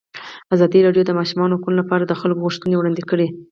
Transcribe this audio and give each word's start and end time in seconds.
ازادي 0.55 0.79
راډیو 0.85 1.03
د 1.05 1.07
د 1.13 1.17
ماشومانو 1.19 1.57
حقونه 1.57 1.77
لپاره 1.81 2.03
د 2.05 2.13
خلکو 2.21 2.43
غوښتنې 2.45 2.75
وړاندې 2.77 3.03
کړي. 3.09 3.27